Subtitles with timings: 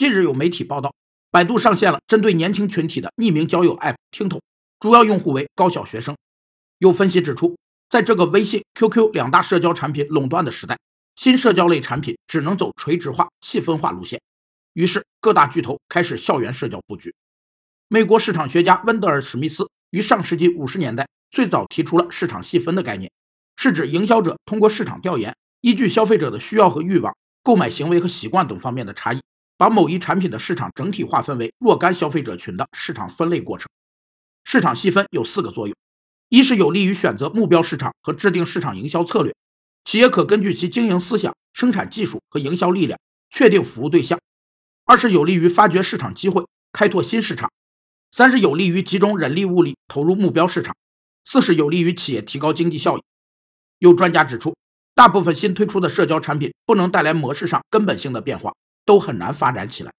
[0.00, 0.94] 近日有媒体报道，
[1.30, 4.40] 百度上线了针对年轻群体的匿名交友 App“ 听筒”，
[4.80, 6.16] 主要用户为高小学生。
[6.78, 7.54] 有分析指出，
[7.90, 10.78] 在这个微信、QQ 两大社交产品垄断的时代，
[11.16, 14.18] 新社交类产品只能走垂直化、细分化路线。
[14.72, 17.14] 于是，各大巨头开始校园社交布局。
[17.88, 23.12] 美国市场学家温德尔·史密斯于上世纪五十年代最早提出了市场细分的概念，
[23.58, 29.20] 是指营销者通过市场调研，依据消费者的需要和欲望、购买行为和习惯等方面的差异，
[29.60, 33.68] 把某一产品的市场整体划分为若干消费者群的市场分类过程。
[34.42, 35.76] 市场细分有四个作用：
[36.30, 39.34] 一是有利于选择目标市场和制定市场营销策略，
[39.84, 42.98] 企业可根据其经营思想、生产技术和营销力量
[43.28, 44.18] 确定服务对象；
[44.86, 46.42] 二是有利于发掘市场机会，
[46.72, 47.50] 开拓新市场。
[48.12, 50.74] 三是有利于集中人力物力投入目标市场，
[51.26, 53.02] 四是有利于企业提高经济效益。
[53.76, 54.56] 有专家指出，
[54.94, 59.92] 大部分新推出的社交产品不能带来模式上根本性的变化，都很难发展起来。